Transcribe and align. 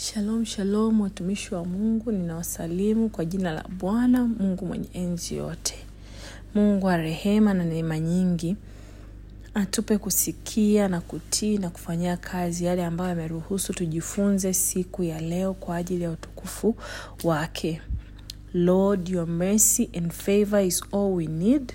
Shalom 0.00 0.44
shalom, 0.44 1.00
watumishi 1.00 1.54
wa 1.54 1.64
Mungu, 1.64 2.12
ninawasalimu 2.12 3.08
kwa 3.08 3.24
jina 3.24 3.52
la 3.52 3.64
Bwana 3.78 4.24
Mungu 4.24 4.66
mwenye 4.66 4.88
enzi 4.92 5.36
yote. 5.36 5.74
Mungu 6.54 6.86
wa 6.86 6.96
rehema 6.96 7.54
na 7.54 7.64
neema 7.64 7.98
nyingi 7.98 8.56
atupe 9.54 9.98
kusikia 9.98 10.88
na 10.88 11.00
kutii 11.00 11.58
na 11.58 11.70
kufanyia 11.70 12.16
kazi 12.16 12.64
yale 12.64 12.84
ambayo 12.84 13.12
ameruhusu 13.12 13.72
tujifunze 13.72 14.52
siku 14.54 15.02
ya 15.02 15.20
leo 15.20 15.54
kwa 15.54 15.76
ajili 15.76 16.04
ya 16.04 16.10
utukufu 16.10 16.76
wake. 17.24 17.82
Lord, 18.54 19.08
your 19.08 19.26
mercy 19.26 19.90
and 19.96 20.12
favor 20.12 20.60
is 20.64 20.82
all 20.92 21.12
we 21.12 21.26
need. 21.26 21.72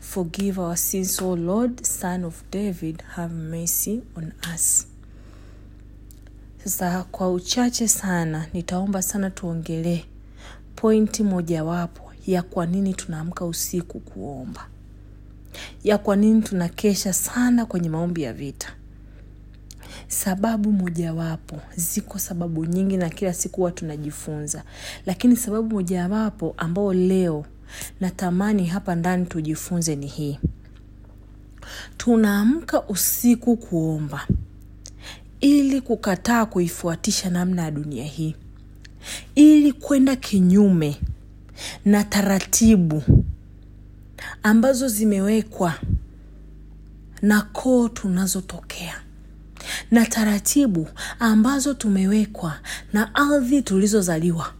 Forgive 0.00 0.60
our 0.60 0.76
sins, 0.76 1.22
O 1.22 1.36
Lord, 1.36 1.84
Son 1.84 2.24
of 2.24 2.42
David, 2.52 3.02
have 3.02 3.34
mercy 3.34 4.00
on 4.16 4.32
us. 4.54 4.87
Sasa 6.64 7.04
kwa 7.04 7.32
uchache 7.32 7.88
sana 7.88 8.46
nitaomba 8.52 9.02
sana 9.02 9.30
tuongelee 9.30 10.04
pointi 10.76 11.22
mojawapo 11.22 12.02
ya 12.26 12.42
kwa 12.42 12.66
nini 12.66 12.94
tunaamka 12.94 13.44
usiku 13.44 14.00
kuomba, 14.00 14.66
ya 15.84 15.98
kwa 15.98 16.16
nini 16.16 16.42
tunakesha 16.42 17.12
sana 17.12 17.66
kwenye 17.66 17.88
maombi 17.88 18.22
ya 18.22 18.32
vita. 18.32 18.68
Sababu 20.08 20.72
mojawapo, 20.72 21.56
ziko 21.76 22.18
sababu 22.18 22.64
nyingi 22.64 22.96
na 22.96 23.08
kila 23.10 23.32
siku 23.34 23.56
huwa 23.56 23.70
tunajifunza, 23.70 24.62
lakini 25.06 25.36
sababu 25.36 25.74
mojawapo 25.74 26.54
ambao 26.56 26.94
leo 26.94 27.44
natamani 28.00 28.66
hapa 28.66 28.94
ndani 28.94 29.26
tujifunze 29.26 29.96
ni 29.96 30.06
hii: 30.06 30.38
tunaamka 31.96 32.82
usiku 32.82 33.56
kuomba 33.56 34.26
ili 35.40 35.80
kukataa 35.80 36.46
kuifuatisha 36.46 37.30
namna 37.30 37.62
ya 37.62 37.70
dunia 37.70 38.04
hii, 38.04 38.34
ili 39.34 39.72
kwenda 39.72 40.16
kinyume 40.16 40.96
na 41.84 42.04
taratibu 42.04 43.02
ambazo 44.42 44.88
zimewekwa 44.88 45.74
na 47.22 47.42
koo 47.42 47.88
tunazotokea 47.88 49.00
na 49.90 50.06
taratibu 50.06 50.88
ambazo 51.18 51.74
tumewekwa 51.74 52.58
na 52.92 53.14
ardhi 53.14 53.62
tulizozaliwa 53.62 54.52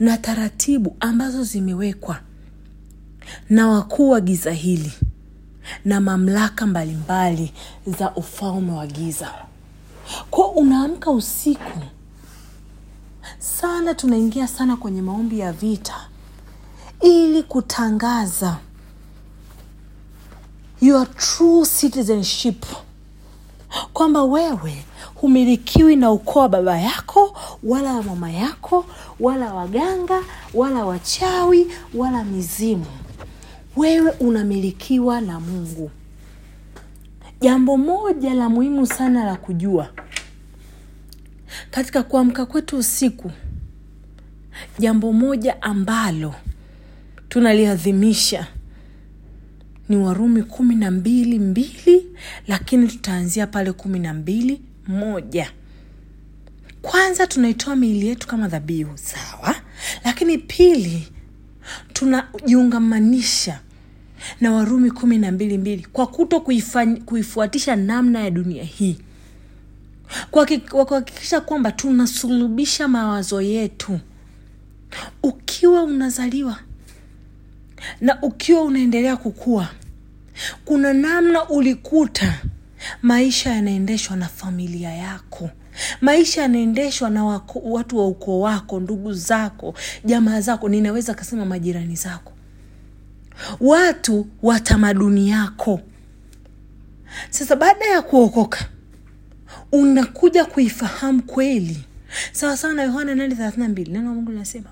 na 0.00 0.18
taratibu 0.18 0.96
ambazo 1.00 1.44
zimewekwa 1.44 2.20
na 3.50 3.68
wakuu 3.68 4.10
wa 4.10 4.20
giza 4.20 4.50
hili 4.52 4.92
na 5.84 6.00
mamlaka 6.00 6.66
mbalimbali 6.66 7.52
za 7.98 8.14
ufalme 8.14 8.72
wa 8.72 8.86
giza 8.86 9.32
kwa 10.30 10.50
unaamka 10.52 11.10
usiku 11.10 11.78
sana 13.38 13.94
tunaingia 13.94 14.48
sana 14.48 14.76
kwenye 14.76 15.02
maombi 15.02 15.38
ya 15.38 15.52
vita 15.52 16.08
ili 17.00 17.42
kutangaza 17.42 18.56
your 20.80 21.06
true 21.16 21.66
citizenship. 21.80 22.64
Kwamba 23.92 24.22
wewe 24.24 24.84
humilikiwi 25.14 25.96
na 25.96 26.10
ukoo 26.10 26.40
wa 26.40 26.48
baba 26.48 26.78
yako 26.78 27.36
wala 27.62 27.92
wa 27.94 28.02
mama 28.02 28.30
yako 28.30 28.84
wala 29.20 29.54
waganga 29.54 30.22
wala 30.54 30.84
wachawi 30.84 31.66
wala 31.94 32.24
mizimu. 32.24 32.86
Wewe 33.76 34.10
unamilikiwa 34.10 35.20
na 35.20 35.40
mungu 35.40 35.90
jambo 37.42 37.76
moja 37.76 38.34
la 38.34 38.48
muhimu 38.48 38.86
sana 38.86 39.24
la 39.24 39.36
kujua. 39.36 39.88
Katika 41.70 42.02
kuamka 42.02 42.46
kwetu 42.46 42.76
usiku 42.78 43.30
jambo 44.78 45.12
moja 45.12 45.62
ambalo 45.62 46.34
tunaliadhimisha 47.28 48.46
ni 49.88 49.96
warumi 49.96 50.42
kumi 50.42 50.74
na 50.74 50.90
mbili 50.90 51.38
mbili 51.38 52.06
lakini 52.48 52.88
tutaanzia 52.88 53.46
pale 53.46 53.72
kumi 53.72 53.98
na 53.98 54.14
mbili 54.14 54.62
moja. 54.86 55.50
Kwanza 56.82 57.26
tunaitoa 57.26 57.76
miili 57.76 58.06
yetu 58.06 58.26
kama 58.26 58.48
dhabihu 58.48 58.98
sawa? 58.98 59.54
Lakini 60.04 60.38
pili 60.38 61.08
tunajiungamanisha 61.92 63.60
na 64.40 64.52
warumi 64.52 64.90
kumi 64.90 65.18
na 65.18 65.32
mbili 65.32 65.58
mbili 65.58 65.86
kwa 65.92 66.06
kuto 66.06 66.40
kuifuatisha 67.06 67.76
namna 67.76 68.20
ya 68.20 68.30
dunia 68.30 68.64
hii. 68.64 68.98
Kwa 70.30 70.46
kuhakikisha 70.86 71.40
kwamba 71.40 71.72
tunasulubisha 71.72 72.88
mawazo 72.88 73.40
yetu. 73.40 74.00
Ukiwa 75.22 75.82
unazaliwa 75.82 76.58
na 78.00 78.22
ukiwa 78.22 78.62
unaendelea 78.62 79.16
kukua 79.16 79.68
kuna 80.64 80.92
namna 80.92 81.48
ulikuta 81.48 82.38
maisha 83.02 83.50
yanaendeshwa 83.50 84.16
na 84.16 84.26
familia 84.28 84.90
yako. 84.94 85.50
Maisha 86.00 86.42
yanaendeshwa 86.42 87.10
na 87.10 87.24
wako, 87.24 87.58
watu 87.64 87.98
wa 87.98 88.06
ukoo 88.08 88.40
wako 88.40 88.80
ndugu 88.80 89.12
zako 89.12 89.74
jamaa 90.04 90.40
zako 90.40 90.68
ninaweza 90.68 91.14
kasema 91.14 91.44
majirani 91.44 91.96
zako 91.96 92.32
watu 93.60 94.26
wa 94.42 94.60
tamaduni 94.60 95.30
yako. 95.30 95.80
Sasa 97.30 97.56
baada 97.56 97.84
ya 97.86 98.02
kuokoka 98.02 98.68
unakuja 99.72 100.44
kuifahamu 100.44 101.22
kweli. 101.22 101.84
Sawa 102.32 102.56
sawa 102.56 102.74
na 102.74 102.82
yohana 102.82 103.14
nane 103.14 103.34
thelathina 103.34 103.68
mbili 103.68 103.90
neno 103.92 104.14
mungu 104.14 104.30
linasema 104.32 104.70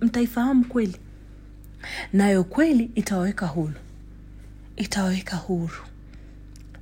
mtaifahamu 0.00 0.64
kweli. 0.64 0.96
Nayo 2.12 2.44
kweli 2.44 2.90
itawaweka 2.94 3.46
huru. 3.46 3.74
Itawaweka 4.76 5.36
huru. 5.36 5.74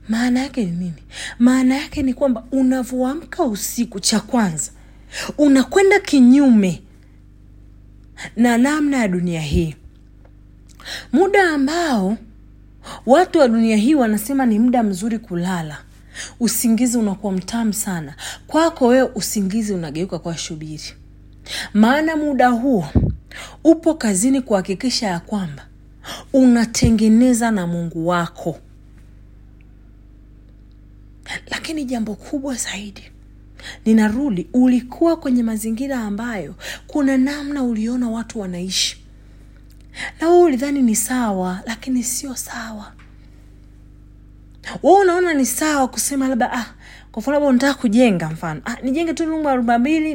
Maana 0.08 0.40
yake 0.40 0.64
ni 0.64 0.70
nini? 0.70 1.02
Maana 1.38 1.74
yake 1.76 2.02
ni 2.02 2.14
kwamba 2.14 2.44
unavyoamka 2.52 3.44
usiku 3.44 4.00
cha 4.00 4.20
kwanza 4.20 4.70
unakwenda 5.38 6.00
kinyume 6.00 6.82
na 8.36 8.58
namna 8.58 8.96
ya 8.96 9.08
dunia 9.08 9.40
hii 9.40 9.74
muda 11.12 11.50
ambao 11.50 12.16
watu 13.06 13.38
wa 13.38 13.48
dunia 13.48 13.76
hii 13.76 13.94
wanasema 13.94 14.47
ni 14.47 14.59
muda 14.59 14.82
mzuri 14.82 15.19
kulala. 15.19 15.78
Usingizi 16.41 16.98
unakuwa 16.98 17.32
mtamu 17.32 17.72
sana. 17.72 18.15
Kwako 18.47 18.87
wewe 18.87 19.10
usingizi 19.15 19.72
unageuka 19.75 20.19
kwa 20.19 20.37
shubiri. 20.37 20.82
Maana 21.75 22.16
muda 22.16 22.48
huo 22.48 22.88
upo 23.65 23.94
kazini 23.94 24.41
kuhakikisha 24.41 25.06
ya 25.06 25.20
kwamba 25.20 25.66
unatengeneza 26.32 27.50
na 27.50 27.66
mungu 27.66 28.06
wako. 28.09 28.59
Lakini 31.50 31.84
jambo 31.84 32.14
kubwa 32.14 32.54
zaidi 32.54 33.03
ninarudi 33.87 34.47
ulikuwa 34.53 35.16
kwenye 35.16 35.43
mazingira 35.43 35.99
ambayo 36.00 36.54
kuna 36.87 37.16
namna 37.16 37.62
uliona 37.62 38.09
watu 38.10 38.41
wanaishi 38.41 39.01
na 40.20 40.28
wewe 40.28 40.42
ulidhani 40.44 40.82
ni 40.82 40.97
sawa 40.97 41.60
lakini 41.66 42.03
sio 42.03 42.34
sawa. 42.36 42.92
Wa 44.82 44.98
unaona 45.00 45.34
ni 45.34 45.47
sawa 45.47 45.88
kusema 45.88 46.28
labda 46.28 46.53
ah, 46.53 46.75
kwa 47.12 47.32
labda 47.32 47.48
unataka 47.48 47.75
kujenga 47.75 48.31
mfano. 48.31 48.60
Ah, 48.64 48.76
nijenge 48.82 49.14
tu 49.14 49.25
nyumba 49.25 49.50
ya 49.50 49.56
rumba 49.56 49.78
mbili 49.78 50.14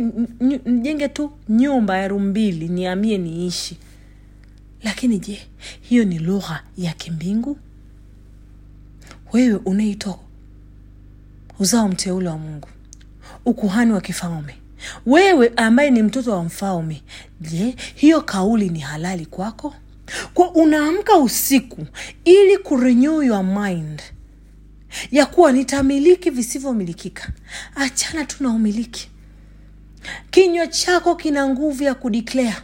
nijenge 0.65 1.07
tu 1.07 1.31
nyumba 1.49 1.97
ya 1.97 2.07
rumbili 2.07 2.67
niamie 2.67 3.17
niishi. 3.17 3.77
Lakini 4.83 5.19
je 5.19 5.47
hiyo 5.81 6.05
ni 6.05 6.19
lugha 6.19 6.63
ya 6.77 6.93
kimbingu? 6.93 7.57
Wewe 9.33 9.55
unaitwa 9.55 10.19
uzao 11.59 11.87
mteule 11.87 12.29
wa 12.29 12.37
mungu 12.37 12.67
ukuhani 13.45 13.91
wa 13.93 14.01
kifalme 14.01 14.55
wewe 15.05 15.51
ambaye 15.55 15.91
ni 15.91 16.03
mtoto 16.03 16.31
wa 16.31 16.43
mfalme 16.43 17.03
je 17.41 17.75
hiyo 17.95 18.21
kauli 18.21 18.69
ni 18.69 18.79
halali 18.79 19.25
kwako? 19.25 19.73
Kwa 20.33 20.51
unaamka 20.51 21.17
usiku 21.17 21.85
ili 22.25 22.57
kurenew 22.57 23.21
your 23.23 23.43
mind 23.43 24.01
ya 25.11 25.25
kuwa 25.25 25.51
nitamiliki 25.51 26.29
visivyomilikika. 26.29 27.29
Achana 27.75 28.25
tu 28.25 28.43
na 28.43 28.49
umiliki. 28.49 29.09
Kinywa 30.31 30.67
chako 30.67 31.15
kina 31.15 31.49
nguvu 31.49 31.83
ya 31.83 31.95
kudeclare. 31.95 32.57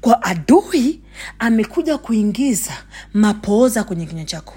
Kwa 0.00 0.22
adui 0.22 1.00
amekuja 1.38 1.98
kuingiza 1.98 2.72
mapooza 3.14 3.84
kwenye 3.84 4.06
kinywa 4.06 4.24
chako. 4.24 4.54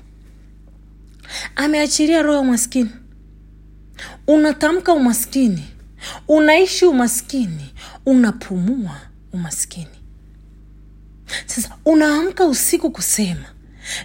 Ameachilia 1.55 2.21
roho 2.21 2.33
ya 2.35 2.39
umaskini. 2.41 2.89
Unatamka 4.27 4.93
umaskini 4.93 5.63
unaishi 6.27 6.85
umaskini 6.85 7.73
unapumua 8.05 8.99
umaskini. 9.33 9.87
Sasa 11.45 11.77
unaamka 11.85 12.45
usiku 12.45 12.91
kusema 12.91 13.45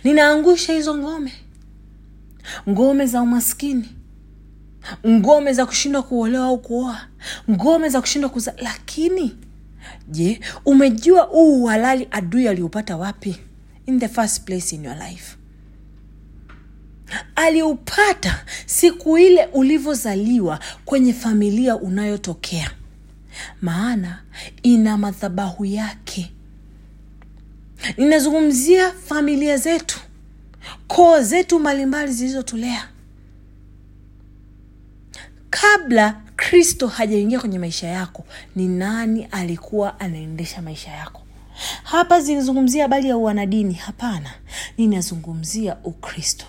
ninaangusha 0.04 0.72
hizo 0.72 0.94
ngome. 0.98 1.32
Ngome 2.68 3.06
za 3.06 3.22
umaskini 3.22 3.88
ngome 5.06 5.52
za 5.52 5.66
kushindwa 5.66 6.02
kuolewa 6.02 6.46
au 6.46 6.58
kuoa 6.58 7.00
ngome 7.50 7.88
za 7.88 8.00
kushindwa 8.00 8.30
kuza 8.30 8.54
lakini 8.58 9.36
je 10.08 10.40
umejua 10.64 11.22
huu 11.22 11.62
uhalali 11.64 12.08
adui 12.10 12.48
aliupata 12.48 12.96
wapi? 12.96 13.36
In 13.86 14.00
the 14.00 14.08
first 14.08 14.42
place 14.44 14.74
in 14.76 14.84
your 14.84 14.96
life 14.96 15.37
aliupata 17.36 18.44
siku 18.66 19.18
ile 19.18 19.46
ulivyozaliwa 19.46 20.60
kwenye 20.84 21.12
familia 21.12 21.76
unayotokea. 21.76 22.70
Maana 23.62 24.22
ina 24.62 24.96
madhabahu 24.96 25.64
yake. 25.64 26.32
Ninazungumzia 27.96 28.92
familia 28.92 29.56
zetu 29.56 30.00
koo 30.86 31.20
zetu 31.22 31.58
mbalimbali 31.58 32.12
zilizotulea. 32.12 32.88
Kabla 35.50 36.20
kristo 36.36 36.86
hajaingia 36.86 37.40
kwenye 37.40 37.58
maisha 37.58 37.86
yako 37.88 38.24
ni 38.56 38.68
nani 38.68 39.24
alikuwa 39.24 40.00
anaendesha 40.00 40.62
maisha 40.62 40.90
yako? 40.90 41.22
Hapa 41.82 42.20
zinazungumzia 42.20 42.82
habari 42.82 43.08
ya 43.08 43.16
uanadini 43.16 43.74
hapana. 43.74 44.30
Ninazungumzia 44.78 45.76
ukristo 45.84 46.46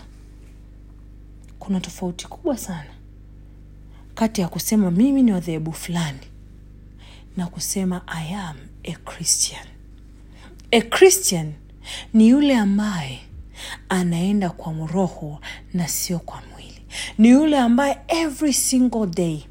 kuna 1.70 1.80
tofauti 1.80 2.28
kubwa 2.28 2.58
sana. 2.58 2.90
Kati 4.16 4.42
ya 4.42 4.48
kusema 4.48 4.92
mimi 4.92 5.24
ni 5.24 5.32
wadhehebu 5.32 5.72
fulani 5.74 6.20
na 7.38 7.48
kusema 7.48 8.02
i 8.08 8.34
am 8.36 8.56
a 8.84 8.92
christian. 8.92 9.66
A 10.72 10.82
christian 10.82 11.54
ni 12.14 12.30
yule 12.30 12.58
ambaye 12.58 13.20
anaenda 13.90 14.50
kwa 14.50 14.74
roho 14.94 15.42
na 15.74 15.88
sio 15.88 16.20
kwa 16.20 16.42
mwili. 16.52 16.82
Ni 17.18 17.30
yule 17.30 17.58
ambaye 17.60 17.98
every 18.08 18.54
single 18.54 19.08
day 19.08 19.44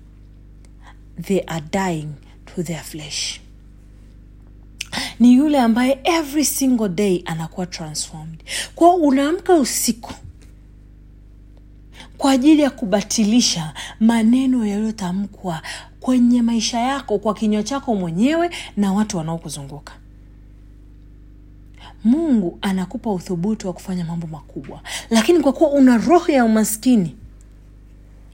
they 1.23 1.41
are 1.47 1.65
dying 1.73 2.09
to 2.55 2.63
their 2.63 2.83
flesh. 2.85 3.41
Ni 5.21 5.35
yule 5.35 5.59
ambaye 5.61 6.01
every 6.05 6.45
single 6.45 6.89
day 6.89 7.23
anakuwa 7.25 7.67
transformed. 7.67 8.43
Kwao 8.75 8.95
unaamka 8.97 9.55
usiku 9.55 10.15
kwa 12.19 12.31
ajili 12.31 12.63
ya 12.63 12.71
kubatilisha 12.71 13.75
maneno 14.01 14.67
yaliyotamkwa 14.67 15.63
kwenye 16.01 16.43
maisha 16.43 16.81
yako 16.81 17.19
kwa 17.19 17.35
kinywa 17.35 17.63
chako 17.63 17.95
mwenyewe 17.95 18.51
na 18.77 18.93
watu 18.93 19.17
wanaokuzunguka. 19.19 19.93
Mungu 22.05 22.59
anakupa 22.63 23.11
uthubutu 23.13 23.67
wa 23.67 23.73
kufanya 23.73 24.05
mambo 24.05 24.27
makubwa. 24.27 24.81
Lakini 25.11 25.41
kwa 25.41 25.53
kuwa 25.53 25.71
una 25.71 25.97
roho 25.99 26.33
ya 26.33 26.45
umaskini 26.45 27.17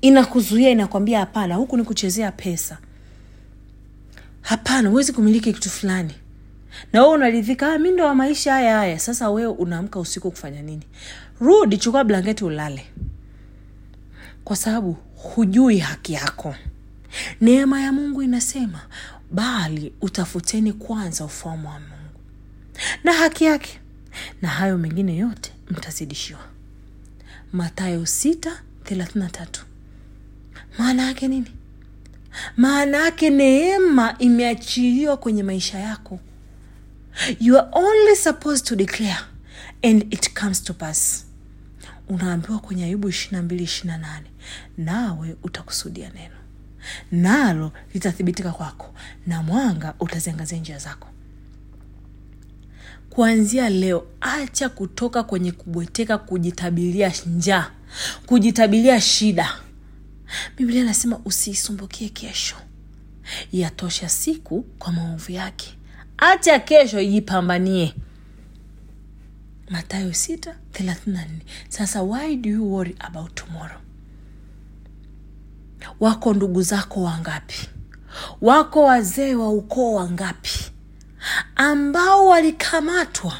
inakuzuia 0.00 0.70
inakwambia 0.70 1.18
hapana 1.20 1.54
huku 1.54 1.76
ni 1.76 1.82
kuchezea 1.84 2.32
pesa. 2.32 2.78
Hapana 4.40 4.88
huwezi 4.88 5.12
kumiliki 5.12 5.52
kitu 5.52 5.70
fulani. 5.70 6.14
Na 6.92 7.02
wewe 7.02 7.14
unaridhika 7.14 7.78
mi 7.78 7.90
ndo 7.90 8.04
wa 8.04 8.14
maisha 8.14 8.52
haya 8.52 8.76
haya 8.76 8.98
sasa 8.98 9.30
wewe 9.30 9.52
unaamka 9.52 10.00
usiku 10.00 10.30
kufanya 10.30 10.62
nini? 10.62 10.82
Rudi 11.40 11.78
chukua 11.78 12.04
blanketi 12.04 12.44
ulale 12.44 12.86
kwa 14.44 14.56
sababu 14.56 14.92
hujui 15.16 15.78
haki 15.78 16.12
yako. 16.12 16.54
Neema 17.40 17.80
ya 17.80 17.92
mungu 17.92 18.22
inasema 18.22 18.80
bali 19.30 19.92
utafuteni 20.00 20.72
kwanza 20.72 21.24
ufahamu 21.24 21.68
wa 21.68 21.80
mungu. 21.80 22.20
Na 23.04 23.12
haki 23.12 23.44
yake. 23.44 23.80
Na 24.42 24.48
hayo 24.48 24.78
mengine 24.78 25.16
yote 25.16 25.52
mtazidishiwa. 25.70 26.40
Matayo 27.52 28.02
633 28.02 29.46
maana 30.78 31.02
yake 31.06 31.28
nini? 31.28 31.52
Maana 32.56 32.98
yake 33.04 33.30
neema 33.30 34.14
imeachiliwa 34.18 35.16
kwenye 35.16 35.42
maisha 35.42 35.78
yako. 35.78 36.20
You 37.40 37.58
are 37.58 37.68
only 37.72 38.16
supposed 38.16 38.66
to 38.66 38.76
declare 38.76 39.18
and 39.82 40.14
it 40.14 40.34
comes 40.40 40.64
to 40.64 40.74
pass 40.74 41.23
unaambiwa 42.08 42.58
kwenye 42.58 42.84
ayubu 42.84 43.08
ishirina 43.08 43.42
mbili 43.42 43.64
ishirina 43.64 43.98
nane 43.98 44.26
nawe 44.78 45.36
utakusudia 45.42 46.10
neno. 46.14 46.34
Nalo 47.12 47.72
litathibitika 47.94 48.52
kwako 48.52 48.94
na 49.26 49.42
mwanga 49.42 49.94
utaziangazia 50.00 50.58
njia 50.58 50.78
zako. 50.78 51.08
Kuanzia 53.10 53.68
leo 53.70 54.06
acha 54.20 54.68
kutoka 54.68 55.22
kwenye 55.22 55.52
kubweteka 55.52 56.18
kujitabilia 56.18 57.12
njaa 57.26 57.70
kujitabilia 58.26 59.00
shida. 59.00 59.54
Biblia 60.56 60.82
inasema 60.82 61.18
usiisumbukie 61.24 62.08
kesho. 62.08 62.56
Yatosha 63.52 64.08
siku 64.08 64.62
kwa 64.62 64.92
maovu 64.92 65.32
yake. 65.32 65.74
Acha 66.18 66.58
kesho 66.58 67.00
ijipambanie 67.00 67.94
matayo 69.70 70.08
634 70.10 71.26
sasa 71.68 72.02
why 72.02 72.36
do 72.36 72.50
you 72.50 72.72
worry 72.72 72.94
about 72.98 73.34
tomorrow? 73.34 73.80
Wako 76.00 76.34
ndugu 76.34 76.62
zako 76.62 77.02
wangapi? 77.02 77.68
Wako 78.40 78.82
wazee 78.82 79.34
wa 79.34 79.50
ukoo 79.50 79.94
wangapi? 79.94 80.50
Ambao 81.56 82.26
walikamatwa 82.26 83.32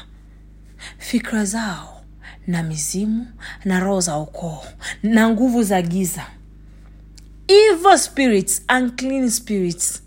fikra 0.97 1.45
zao 1.45 2.03
na 2.47 2.63
mizimu 2.63 3.27
na 3.65 3.79
roho 3.79 4.01
za 4.01 4.17
ukoo 4.17 4.63
na 5.03 5.29
nguvu 5.29 5.63
za 5.63 5.81
giza. 5.81 6.25
Evil 7.47 7.97
spirits 7.97 8.61
unclean 8.77 9.29
spirits 9.29 10.01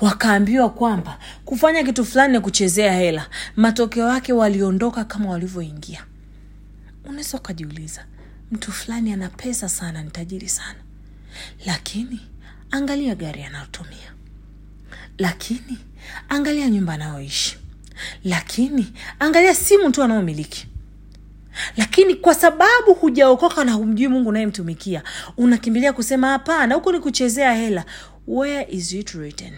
wakaambiwa 0.00 0.70
kwamba 0.70 1.18
kufanya 1.44 1.82
kitu 1.84 2.04
fulani 2.04 2.32
ni 2.32 2.40
kuchezea 2.40 2.92
hela. 2.92 3.26
Matokeo 3.56 4.08
yake 4.08 4.32
waliondoka 4.32 5.04
kama 5.04 5.30
walivyoingia. 5.30 6.04
Unaweza 7.04 7.38
ukajiuliza 7.38 8.04
mtu 8.52 8.72
fulani 8.72 9.12
ana 9.12 9.28
pesa 9.28 9.68
sana 9.68 10.02
ni 10.02 10.10
tajiri 10.10 10.48
sana. 10.48 10.78
Lakini 11.66 12.20
angalia 12.70 13.14
gari 13.14 13.42
anayotumia. 13.42 14.12
Lakini 15.18 15.78
angalia 16.28 16.70
nyumba 16.70 16.92
anayoishi. 16.92 17.58
Lakini 18.24 18.92
angalia 19.18 19.54
simu 19.54 19.90
tu 19.90 20.02
anayomiliki. 20.02 20.66
Lakini 21.76 22.14
kwa 22.14 22.34
sababu 22.34 22.94
hujaokoka 23.00 23.64
na 23.64 23.72
humjui 23.72 24.08
mungu 24.08 24.28
unayemtumikia 24.28 25.02
unakimbilia 25.36 25.92
kusema 25.92 26.28
hapana 26.28 26.74
huku 26.74 26.92
ni 26.92 26.98
kuchezea 27.00 27.54
hela. 27.54 27.84
Where 28.26 28.66
is 28.70 28.92
it 28.92 29.10
written 29.14 29.52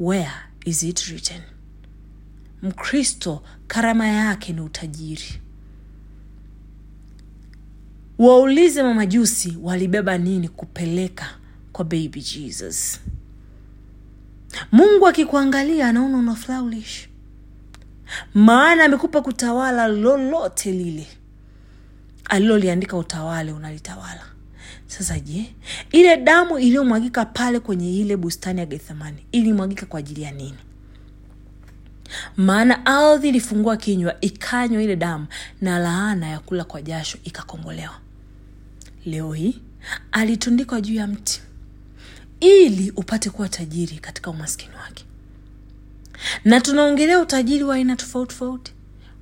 where 0.00 0.32
is 0.64 0.82
it 0.82 1.00
written? 1.08 1.42
Mkristo 2.62 3.42
karama 3.66 4.06
yake 4.08 4.52
ni 4.52 4.60
utajiri. 4.60 5.40
Waulize 8.18 8.82
mamajusi 8.82 9.58
walibeba 9.62 10.18
nini 10.18 10.48
kupeleka 10.48 11.26
kwa 11.72 11.84
baby 11.84 12.20
jesus? 12.20 13.00
Mungu 14.72 15.06
akikuangalia 15.06 15.88
anaona 15.88 16.18
una 16.18 16.34
flaulish 16.34 17.08
maana 18.34 18.84
amekupa 18.84 19.22
kutawala 19.22 19.88
lolote 19.88 20.72
lile. 20.72 21.06
Aliloliandika 22.24 22.96
utawale 22.96 23.52
unalitawala 23.52 24.22
sasa 24.86 25.20
je 25.20 25.54
ile 25.92 26.16
damu 26.16 26.58
iliyomwagika 26.58 27.24
pale 27.24 27.60
kwenye 27.60 27.96
ile 28.00 28.16
bustani 28.16 28.60
ya 28.60 28.66
gethemani 28.66 29.26
ilimwagika 29.32 29.86
kwa 29.86 29.98
ajili 30.00 30.22
ya 30.22 30.30
nini? 30.30 30.58
Maana 32.36 32.86
ardhi 32.86 33.28
ilifungua 33.28 33.76
kinywa 33.76 34.20
ikanywa 34.20 34.82
ile 34.82 34.96
damu 34.96 35.26
na 35.60 35.78
laana 35.78 36.28
ya 36.28 36.38
kula 36.40 36.64
kwa 36.64 36.82
jasho 36.82 37.18
ikakombolewa. 37.24 37.94
Leo 39.06 39.32
hii 39.32 39.58
alitundikwa 40.12 40.80
juu 40.80 40.94
ya 40.94 41.06
mti 41.06 41.42
ili 42.40 42.90
upate 42.90 43.30
kuwa 43.30 43.48
tajiri 43.48 43.98
katika 43.98 44.30
umaskini 44.30 44.74
wake. 44.74 45.04
Na 46.44 46.60
tunaongelea 46.60 47.20
utajiri 47.20 47.64
wa 47.64 47.74
aina 47.74 47.96
tofauti 47.96 48.28
tofauti. 48.34 48.72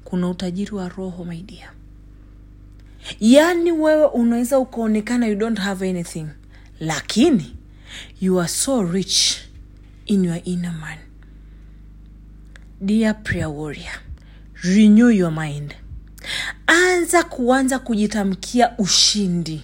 Kuna 0.04 0.28
utajiri 0.28 0.74
wa 0.74 0.88
roho 0.88 1.24
maidia 1.24 1.70
yaani 3.20 3.72
wewe 3.72 4.06
unaweza 4.06 4.58
ukaonekana 4.58 5.26
you 5.26 5.34
don't 5.36 5.58
have 5.58 5.90
anything. 5.90 6.26
Lakini 6.80 7.56
you 8.20 8.40
are 8.40 8.48
so 8.48 8.82
rich 8.82 9.36
in 10.06 10.24
your 10.24 10.40
inner 10.44 10.72
man. 10.72 10.98
Dear 12.80 13.22
prayer 13.22 13.48
warrior 13.48 14.00
renew 14.62 15.10
your 15.10 15.32
mind. 15.32 15.74
Anza 16.66 17.22
kuanza 17.22 17.78
kujitamkia 17.78 18.78
ushindi. 18.78 19.62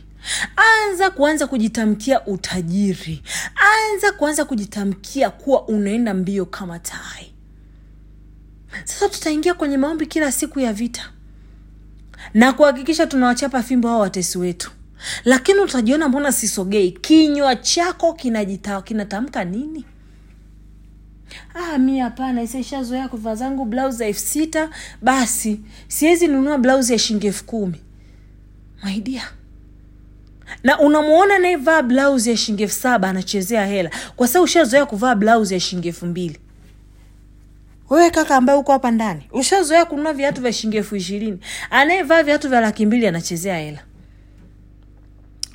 Anza 0.56 1.10
kuanza 1.10 1.46
kujitamkia 1.46 2.26
utajiri. 2.26 3.22
Anza 3.54 4.12
kuanza 4.12 4.44
kujitamkia 4.44 5.30
kuwa 5.30 5.68
unaenda 5.68 6.14
mbio 6.14 6.46
kama 6.46 6.78
tai. 6.78 7.32
Sasa 8.84 9.08
tutaingia 9.08 9.54
kwenye 9.54 9.76
maombi 9.76 10.06
kila 10.06 10.32
siku 10.32 10.60
ya 10.60 10.72
vita 10.72 11.12
na 12.34 12.52
kuhakikisha 12.52 13.06
tunawachapa 13.06 13.62
fimbo 13.62 13.88
hao 13.88 14.00
watesi 14.00 14.38
wetu. 14.38 14.70
Lakini 15.24 15.60
utajiona 15.60 16.08
mbona 16.08 16.32
sisogei? 16.32 16.92
Kinywa 16.92 17.56
chako 17.56 18.12
kinajita 18.12 18.82
kinatamka 18.82 19.44
nini? 19.44 19.84
Ah, 21.54 21.78
mi 21.78 21.98
hapana 21.98 22.42
ishazoea 22.42 23.08
kuvaa 23.08 23.34
zangu 23.34 23.64
blausi 23.64 24.02
ya 24.02 24.08
elfu 24.08 24.20
sita 24.20 24.70
basi 25.02 25.60
siwezi 25.88 26.26
nunua 26.26 26.58
blausi 26.58 26.92
ya 26.92 26.98
shilingi 26.98 27.26
elfu 27.26 27.44
kumi. 27.44 27.80
Maidia 28.82 29.22
na 30.64 30.78
unamwona 30.80 31.34
anayevaa 31.34 31.82
blausi 31.82 32.30
ya 32.30 32.36
shilingi 32.36 32.62
elfu 32.62 32.74
saba 32.74 33.08
anachezea 33.08 33.66
hela. 33.66 33.90
Kwa 34.16 34.28
sababu 34.28 34.44
ushazoea 34.44 34.86
kuvaa 34.86 35.14
blausi 35.14 35.54
ya 35.54 35.60
shilingi 35.60 35.88
elfu 35.88 36.06
mbili 36.06 36.38
wewe 37.90 38.10
kaka 38.10 38.36
ambaye 38.36 38.58
uko 38.58 38.72
hapa 38.72 38.90
ndani 38.90 39.28
ushazoea 39.32 39.84
kununua 39.84 40.12
viatu 40.12 40.40
vya 40.40 40.52
shilingi 40.52 40.76
elfu 40.76 40.96
ishirini. 40.96 41.38
Anayevaa 41.70 42.22
viatu 42.22 42.48
vya 42.48 42.60
laki 42.60 42.86
mbili 42.86 43.06
anachezea 43.06 43.58
hela. 43.58 43.84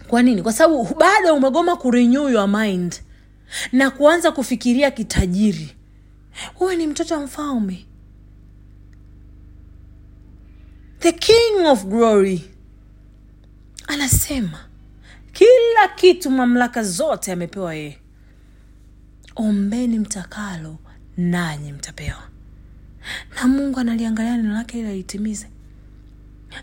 Kwa 0.07 0.23
nini? 0.23 0.41
Kwa 0.41 0.53
sababu 0.53 0.95
bado 0.99 1.35
umegoma 1.35 1.75
kurenew 1.75 2.29
your 2.29 2.47
mind 2.47 2.95
na 3.71 3.91
kuanza 3.91 4.31
kufikiria 4.31 4.91
kitajiri. 4.91 5.75
Huwe 6.53 6.75
ni 6.75 6.87
mtoto 6.87 7.13
wa 7.15 7.19
mfalme. 7.21 7.85
The 10.99 11.11
king 11.11 11.65
of 11.65 11.85
glory 11.85 12.51
anasema 13.87 14.59
kila 15.33 15.87
kitu 15.95 16.31
mamlaka 16.31 16.83
zote 16.83 17.31
amepewa 17.31 17.75
yeye. 17.75 17.97
Ombeni 19.35 19.99
mtakalo 19.99 20.77
nanyi 21.17 21.71
mtapewa. 21.71 22.23
Na 23.35 23.47
mungu 23.47 23.79
analiangalia 23.79 24.37
neno 24.37 24.53
lake 24.53 24.79
ili 24.79 24.87
alitimize. 24.89 25.47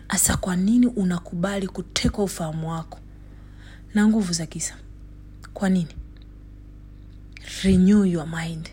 Hasa 0.07 0.37
kwa 0.37 0.55
nini 0.55 0.87
unakubali 0.87 1.67
kutekwa 1.67 2.23
ufahamu 2.23 2.69
wako 2.71 2.99
na 3.93 4.07
nguvu 4.07 4.33
za 4.33 4.45
kisa? 4.45 4.75
Kwa 5.53 5.69
nini? 5.69 5.95
Renew 7.63 8.05
your 8.05 8.27
mind. 8.27 8.69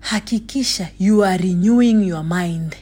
Hakikisha 0.00 0.88
you 0.98 1.24
are 1.24 1.36
renewing 1.44 2.08
your 2.08 2.24
mind. 2.24 2.76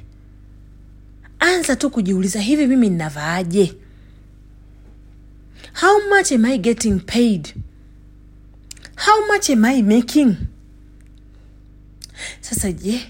Anza 1.38 1.76
tu 1.76 1.90
kujiuliza 1.90 2.40
hivi 2.40 2.66
mimi 2.66 2.90
ninavaaje? 2.90 3.74
How 5.80 6.16
much 6.16 6.32
am 6.32 6.44
i 6.44 6.58
getting 6.58 7.00
paid? 7.00 7.54
How 8.96 9.26
much 9.34 9.50
am 9.50 9.64
i 9.64 9.82
making 9.82 10.36
sasa 12.40 12.72
je 12.72 13.00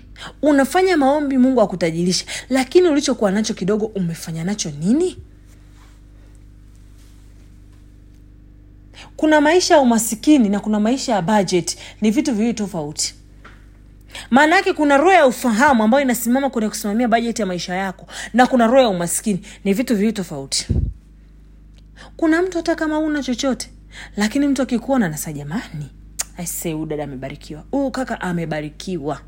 unafanya 0.43 0.97
maombi 0.97 1.39
mungu 1.39 1.61
akutajirishe 1.61 2.27
lakini 2.51 2.89
ulichokuwa 2.89 3.31
nacho 3.31 3.55
kidogo 3.55 3.87
umefanya 3.87 4.45
nacho 4.45 4.71
nini? 4.71 5.17
Kuna 9.17 9.41
maisha 9.41 9.75
ya 9.75 9.81
umasikini 9.81 10.49
na 10.49 10.61
kuna 10.61 10.81
maisha 10.81 11.13
ya 11.13 11.23
budget. 11.23 11.79
Ni 12.01 12.11
vitu 12.11 12.35
viwili 12.35 12.55
tofauti. 12.55 13.15
Maana 14.31 14.57
yake 14.57 14.73
kuna 14.73 14.97
roho 14.97 15.13
ya 15.13 15.27
ufahamu 15.27 15.83
ambayo 15.83 16.05
inasimama 16.05 16.51
kwenye 16.51 16.69
kusimamia 16.69 17.09
bajeti 17.09 17.43
ya 17.43 17.47
maisha 17.47 17.75
yako 17.75 18.07
na 18.35 18.47
kuna 18.47 18.67
roho 18.67 18.81
ya 18.83 18.89
umaskini 18.89 19.41
ni 19.65 19.73
vitu 19.73 19.95
viwili 19.97 20.13
tofauti. 20.13 20.67
Kuna 22.17 22.43
mtu 22.43 22.57
hata 22.57 22.75
kama 22.75 22.99
una 22.99 23.23
chochote 23.23 23.71
lakini 24.17 24.47
mtu 24.47 24.63
akikuona 24.63 25.09
nasa 25.09 25.33
jamani 25.33 25.91
aise 26.37 26.73
huyu 26.73 26.87
dada 26.87 27.05
amebarikiwa. 27.05 27.65
Huyu 27.71 27.91
kaka 27.91 28.21
amebarikiwa. 28.21 29.21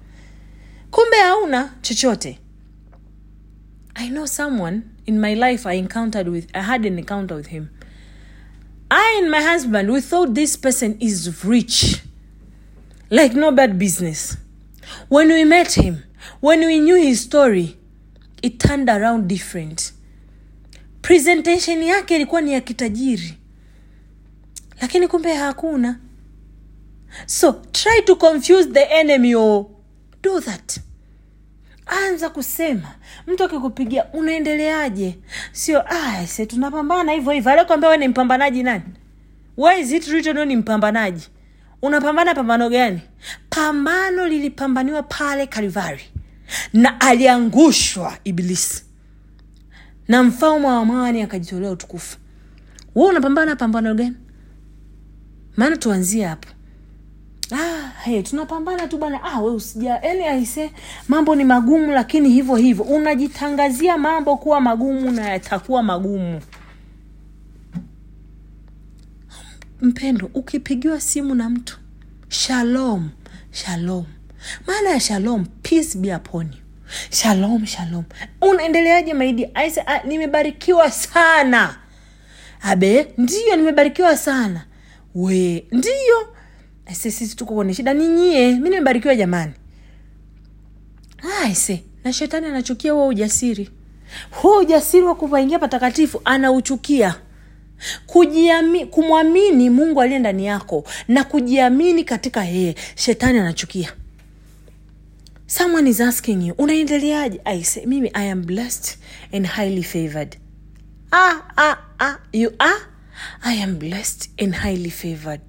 Kumbe 0.91 1.17
hauna 1.17 1.73
chochote. 1.83 2.39
I 3.95 4.09
know 4.09 4.27
someone 4.27 4.81
in 5.07 5.19
my 5.21 5.35
life 5.35 5.69
i 5.69 5.79
encountered 5.79 6.29
with 6.29 6.49
i 6.57 6.63
had 6.63 6.87
an 6.89 6.99
encounter 6.99 7.37
with 7.37 7.49
him. 7.49 7.67
I 8.91 9.19
and 9.19 9.31
my 9.31 9.43
husband 9.53 9.91
we 9.91 10.01
thought 10.01 10.35
this 10.35 10.59
person 10.59 10.97
is 11.01 11.45
rich. 11.45 12.03
Like 13.11 13.35
no 13.35 13.53
bad 13.53 13.79
business. 13.79 14.37
When 15.09 15.29
we 15.29 15.45
met 15.45 15.73
him 15.73 16.03
when 16.41 16.61
we 16.67 16.81
knew 16.81 16.97
his 16.97 17.21
story 17.21 17.77
it 18.43 18.59
turned 18.59 18.89
around 18.91 19.29
different. 19.29 19.93
Presentation 21.03 21.83
yake 21.83 22.17
ilikuwa 22.17 22.41
ni 22.41 22.53
ya 22.53 22.61
kitajiri. 22.61 23.35
Lakini 24.81 25.09
kumbe 25.09 25.35
hakuna 25.35 25.99
so 27.27 27.53
try 27.53 28.03
to 28.05 28.17
confuse 28.17 28.69
the 28.71 28.83
enemy 28.85 29.35
o 29.35 29.71
do 30.23 30.41
that. 30.41 30.81
Anza 31.87 32.31
kusema. 32.31 32.95
Mtu 33.27 33.45
akikupigia 33.45 34.05
unaendeleaje? 34.13 35.19
Sio 35.53 35.83
ah, 35.93 36.27
se 36.27 36.47
tunapambana 36.47 37.13
hivyo 37.13 37.33
hivyo. 37.33 37.53
Alikwambia 37.53 37.89
we 37.89 37.97
ni 37.97 38.09
mpambanaji 38.09 38.63
nani? 38.63 38.83
Why 39.57 39.85
ni 40.45 40.57
mpambanaji? 40.57 41.29
Unapambana 41.83 42.35
pambano 42.35 42.71
gani? 42.71 43.01
Pambano 43.51 44.29
lilipambaniwa 44.29 45.03
pale 45.03 45.47
kalivari 45.47 46.03
na 46.73 47.01
aliangushwa 47.01 48.19
ibilisi. 48.25 48.85
Na 50.09 50.23
mfalme 50.23 50.67
wa 50.67 50.77
amani 50.77 51.23
akajitolea 51.23 51.71
utukufu. 51.71 52.19
We 52.95 53.05
unapambana 53.07 53.57
pambano 53.57 53.95
gani? 53.95 54.17
Maana 55.57 55.77
tuanzie 55.77 56.25
hapo 56.25 56.49
ah, 57.55 57.93
hey, 58.05 58.23
tunapambana 58.23 58.87
tu 58.89 58.99
bana 58.99 59.23
ah, 59.23 59.43
usija 59.43 60.01
yani 60.03 60.25
aise 60.25 60.71
mambo 61.09 61.35
ni 61.35 61.45
magumu 61.45 61.93
lakini 61.93 62.29
hivyo 62.31 62.57
hivyo. 62.57 62.85
Unajitangazia 62.85 63.99
mambo 63.99 64.37
kuwa 64.37 64.61
magumu 64.61 65.11
na 65.11 65.29
yatakuwa 65.31 65.83
magumu. 65.83 66.41
Mpendo 69.81 70.31
ukipigiwa 70.35 71.01
simu 71.01 71.35
na 71.35 71.51
mtu 71.51 71.79
shalom 72.29 73.11
shalom. 73.51 74.05
Maana 74.67 74.91
ya 74.91 75.01
shalom 75.01 75.45
peace 75.63 75.99
be 75.99 76.15
upon 76.17 76.47
you. 76.47 76.59
Shalom 77.11 77.67
shalom. 77.67 78.05
Unaendeleaje 78.41 79.15
maidi 79.15 79.49
aise 79.55 79.81
ah, 79.87 80.03
nimebarikiwa 80.05 80.91
sana. 80.91 81.77
Abe 82.63 83.13
ndiyo 83.19 83.57
nimebarikiwa 83.57 84.17
sana. 84.17 84.65
We 85.15 85.67
ndiyo 85.73 86.34
aise 86.87 87.11
sisi 87.11 87.37
tuko 87.37 87.55
kwenye 87.55 87.75
shida. 87.75 87.95
Ni 87.95 88.09
nyie 88.09 88.53
mi 88.53 88.71
nimebarikiwa 88.71 89.15
jamani. 89.17 89.53
Aise 91.43 91.85
na 92.05 92.13
shetani 92.13 92.47
anachukia 92.47 92.93
huo 92.93 93.09
ujasiri. 93.09 93.71
Huo 94.31 94.59
ujasiri 94.59 95.03
wa 95.03 95.15
kupaingia 95.15 95.59
patakatifu 95.59 96.21
anauchukia. 96.25 97.15
Kumwamini 98.91 99.71
mungu 99.71 100.01
aliye 100.03 100.19
ndani 100.19 100.47
yako 100.47 100.85
na 101.09 101.25
kujiamini 101.25 102.05
katika 102.05 102.45
yeye 102.45 102.75
shetani 102.95 103.39
anachukia. 103.39 103.93
Someone 105.47 105.91
is 105.91 106.01
asking 106.01 106.47
you 106.47 106.55
unaendeleaje? 106.59 107.41
Aise 107.45 107.87
mimi 107.87 108.11
i 108.15 108.31
am 108.31 108.43
blessed 108.47 108.99
and 109.33 109.47
highly 109.47 109.83
favored. 109.83 110.39
Ah, 111.13 111.41
ah, 111.57 111.77
ah, 111.99 112.17
you 112.33 112.53
are? 112.59 112.81
I 113.43 113.63
am 113.63 113.79
blessed 113.79 114.31
and 114.43 114.55
highly 114.55 114.91
favored. 114.91 115.41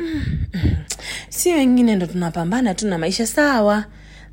si 1.28 1.52
wengine 1.52 1.96
ndo 1.96 2.06
tunapambana 2.06 2.74
tu 2.74 2.86
na 2.86 2.98
maisha 2.98 3.26
sawa. 3.26 3.84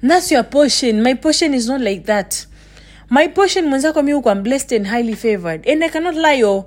Thats 0.07 0.31
your 0.31 0.49
portion. 0.49 1.01
My 1.01 1.15
portion 1.15 1.53
is 1.53 1.67
not 1.67 1.81
like 1.81 2.01
that. 2.05 2.47
My 3.09 3.27
portion 3.27 3.65
mwenzako 3.65 4.03
mi 4.03 4.13
ukwa 4.13 4.35
blessed 4.35 4.71
and 4.73 4.87
highly 4.87 5.15
favored. 5.15 5.69
And 5.69 5.83
i 5.83 5.89
cannot 5.89 6.15
lie 6.15 6.43
o 6.43 6.65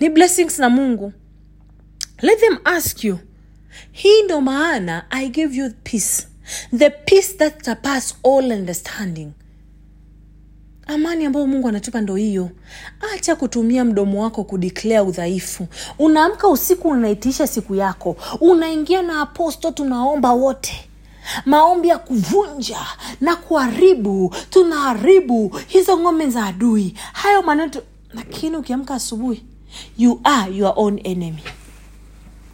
ni 0.00 0.08
blessings 0.08 0.58
na 0.58 0.68
mungu. 0.70 1.12
Let 2.22 2.40
them 2.40 2.58
ask 2.64 3.04
you. 3.04 3.18
Hii 3.92 4.22
ndo 4.22 4.40
maana 4.40 5.04
i 5.10 5.28
give 5.28 5.56
you 5.56 5.70
peace. 5.84 6.26
The 6.78 6.90
peace 6.90 7.36
that 7.36 7.64
surpass 7.64 8.14
all 8.24 8.52
understanding 8.52 9.32
amani 10.86 11.24
ambayo 11.26 11.46
mungu 11.46 11.68
anatupa 11.68 12.00
ndo 12.00 12.16
hiyo. 12.16 12.50
Acha 13.14 13.36
kutumia 13.36 13.84
mdomo 13.84 14.22
wako 14.22 14.44
kudiklea 14.44 15.02
udhaifu. 15.04 15.66
Unaamka 15.98 16.48
usiku 16.48 16.88
unaitiisha 16.88 17.46
siku 17.46 17.74
yako. 17.74 18.16
Unaingia 18.40 19.02
na 19.02 19.20
aposto 19.20 19.70
tunaomba 19.70 20.32
wote. 20.32 20.88
Maombi 21.46 21.88
ya 21.88 21.98
kuvunja 21.98 22.78
na 23.20 23.36
kuharibu 23.36 24.34
tunaharibu 24.50 25.56
hizo 25.66 25.98
ngome 25.98 26.30
za 26.30 26.44
adui. 26.44 26.94
Hayo 27.12 27.42
maneno 27.42 27.70
lakini 28.14 28.56
ukiamka 28.56 28.94
asubuhi 28.94 29.44
you 29.98 30.20
are 30.24 30.56
your 30.56 30.72
own 30.76 31.00
enemy. 31.04 31.42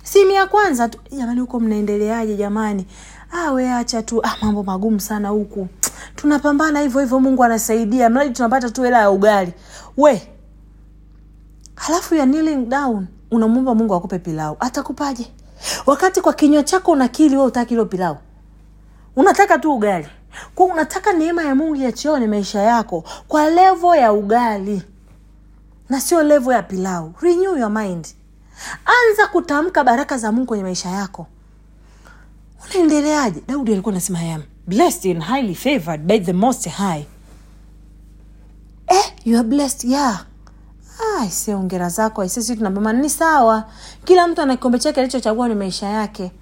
Simu 0.02 0.30
ya 0.30 0.46
kwanza 0.46 0.88
tu. 0.88 0.98
Jamani 1.18 1.40
huko 1.40 1.60
mnaendeleaje 1.60 2.36
jamani? 2.36 2.86
Awe 3.32 3.70
acha 3.72 4.02
tu. 4.02 4.26
Ah, 4.26 4.36
mambo 4.42 4.62
magumu 4.62 5.00
sana 5.00 5.28
huku 5.28 5.68
tunapambana 6.22 6.80
hivyo 6.80 7.00
hivyo 7.00 7.20
mungu 7.20 7.44
anasaidia. 7.44 8.10
Mradi 8.10 8.30
tunapata 8.34 8.70
tu 8.70 8.82
hela 8.82 8.98
ya 8.98 9.10
ugali. 9.10 9.52
We 9.96 10.28
halafu 11.74 12.14
ya 12.14 12.24
kneeling 12.26 12.66
down 12.66 13.06
unamwomba 13.30 13.74
mungu 13.74 13.94
akupe 13.94 14.18
pilau. 14.18 14.56
Atakupaje? 14.60 15.32
Wakati 15.86 16.20
kwa 16.20 16.32
kinywa 16.32 16.62
chako 16.62 16.90
unakili 16.92 17.36
we 17.36 17.42
utaki 17.44 17.68
hilo 17.68 17.86
pilau. 17.86 18.16
Unataka 19.16 19.58
tu 19.58 19.74
ugali. 19.74 20.06
Kwa 20.54 20.66
unataka 20.66 21.12
neema 21.12 21.42
ya 21.44 21.54
mungu 21.54 21.76
yachione 21.76 22.26
maisha 22.26 22.60
yako 22.62 23.04
kwa 23.28 23.50
levo 23.50 23.96
ya 23.96 24.12
ugali 24.12 24.82
na 25.88 26.00
sio 26.00 26.22
levo 26.22 26.52
ya 26.52 26.62
pilau. 26.62 27.12
Renew 27.20 27.56
your 27.56 27.70
mind. 27.70 28.06
Anza 28.84 29.26
kutamka 29.32 29.84
baraka 29.84 30.18
za 30.18 30.32
mungu 30.32 30.46
kwenye 30.46 30.62
maisha 30.64 30.88
yako. 30.88 31.26
Unaendeleaje? 32.64 33.42
Daudi 33.48 33.72
alikuwa 33.72 33.92
anasema 33.92 34.18
I 34.20 34.32
am 34.32 34.42
blessed 34.66 35.06
and 35.06 35.22
highly 35.22 35.54
favored 35.54 36.06
by 36.06 36.18
the 36.18 36.32
most 36.32 36.68
high. 36.68 37.06
Eh, 38.88 39.10
you 39.24 39.36
are 39.38 39.48
blessed 39.48 39.84
yeah. 39.84 40.24
Aise 41.20 41.54
ongera 41.54 41.88
zako 41.88 42.22
aisesi 42.22 42.54
ni 42.54 43.10
sawa. 43.10 43.64
Kila 44.04 44.28
mtu 44.28 44.42
ana 44.42 44.56
kikombe 44.56 44.78
chake 44.78 45.00
alichochagua 45.00 45.48
ni 45.48 45.54
maisha 45.54 45.86
yake. 45.86 46.32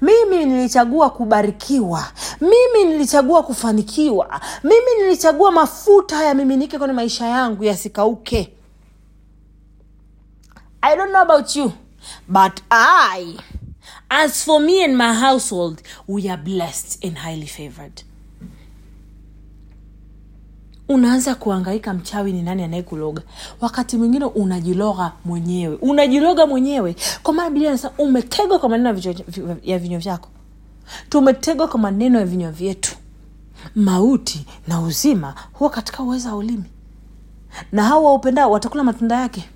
Mimi 0.00 0.44
nilichagua 0.44 1.10
kubarikiwa. 1.10 2.04
Mimi 2.40 2.84
nilichagua 2.92 3.42
kufanikiwa. 3.42 4.40
Mimi 4.64 5.02
nilichagua 5.02 5.50
mafuta 5.52 6.24
yamiminike 6.24 6.78
kwenye 6.78 6.94
maisha 6.94 7.26
yangu 7.26 7.64
yasikauke. 7.64 8.52
I 10.82 10.96
don't 10.96 11.10
know 11.10 11.22
about 11.22 11.56
you 11.56 11.72
but 12.28 12.60
i 12.70 13.36
as 14.14 14.44
for 14.44 14.60
me 14.60 14.84
and 14.84 14.94
my 14.96 15.14
household 15.14 15.82
we 16.06 16.28
are 16.28 16.36
blessed 16.36 17.02
and 17.04 17.16
highly 17.18 17.46
favored. 17.46 18.02
Unaanza 20.88 21.34
kuangaika 21.34 21.94
mchawi 21.94 22.32
ni 22.32 22.42
nani 22.42 22.62
anayekuloga? 22.62 23.22
Wakati 23.60 23.96
mwingine 23.96 24.24
unajiloga 24.24 25.12
mwenyewe. 25.24 25.76
Unajiloga 25.76 26.46
mwenyewe. 26.46 26.96
Kwa 27.22 27.34
maana 27.34 27.50
biblia 27.50 27.68
inasema 27.68 27.92
umetegwa 27.98 28.58
kwa 28.58 28.68
maneno 28.68 29.00
ya 29.62 29.78
vinywa 29.78 30.00
vyako. 30.00 30.28
Tumetegwa 31.08 31.68
kwa 31.68 31.80
maneno 31.80 32.18
ya 32.18 32.26
vinywa 32.26 32.50
vyetu. 32.52 32.96
Mauti 33.74 34.46
na 34.68 34.80
uzima 34.80 35.34
huwa 35.52 35.70
katika 35.70 36.02
uweza 36.02 36.30
wa 36.30 36.36
ulimi. 36.36 36.64
Na 37.72 37.84
hao 37.84 38.04
waupendao 38.04 38.50
watakula 38.50 38.84
matunda 38.84 39.16
yake. 39.20 39.48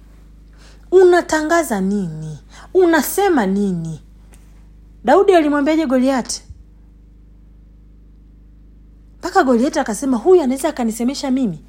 Unatangaza 0.90 1.80
nini? 1.80 2.38
Unasema 2.74 3.46
nini 3.46 4.00
daudi 5.06 5.34
alimwambiaje 5.34 5.86
goliati 5.86 6.42
mpaka 9.18 9.44
goliati 9.44 9.78
akasema 9.78 10.16
huyu 10.16 10.42
anaweza 10.42 10.68
akanisemesha 10.68 11.30
mimi? 11.30 11.64